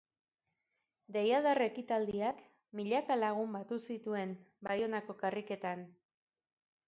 Deiadar 1.17 1.59
ekitaldiak 1.65 2.39
milaka 2.79 3.17
lagun 3.19 3.53
batu 3.57 3.79
zituen 3.89 4.33
Baionako 4.69 5.17
karriketan. 5.23 5.85